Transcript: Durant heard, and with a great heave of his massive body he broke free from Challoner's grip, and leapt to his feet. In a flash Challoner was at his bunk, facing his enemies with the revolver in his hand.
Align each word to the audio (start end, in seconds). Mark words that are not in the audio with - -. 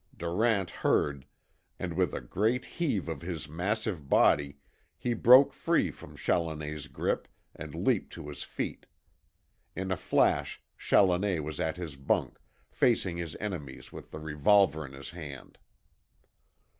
Durant 0.17 0.71
heard, 0.71 1.27
and 1.77 1.93
with 1.93 2.15
a 2.15 2.21
great 2.21 2.65
heave 2.65 3.07
of 3.07 3.21
his 3.21 3.47
massive 3.47 4.09
body 4.09 4.57
he 4.97 5.13
broke 5.13 5.53
free 5.53 5.91
from 5.91 6.15
Challoner's 6.17 6.87
grip, 6.87 7.27
and 7.55 7.75
leapt 7.75 8.11
to 8.13 8.27
his 8.27 8.41
feet. 8.41 8.87
In 9.75 9.91
a 9.91 9.95
flash 9.97 10.59
Challoner 10.75 11.43
was 11.43 11.59
at 11.59 11.77
his 11.77 11.97
bunk, 11.97 12.39
facing 12.67 13.17
his 13.17 13.37
enemies 13.39 13.91
with 13.91 14.09
the 14.09 14.17
revolver 14.19 14.87
in 14.87 14.93
his 14.93 15.11
hand. 15.11 15.59